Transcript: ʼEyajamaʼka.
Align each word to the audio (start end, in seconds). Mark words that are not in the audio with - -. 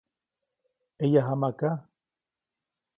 ʼEyajamaʼka. 0.99 1.69